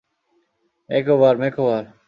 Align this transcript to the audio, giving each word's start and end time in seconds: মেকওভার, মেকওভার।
মেকওভার, 0.89 1.35
মেকওভার। 1.37 1.83